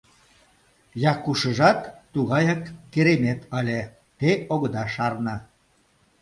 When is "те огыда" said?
4.19-4.83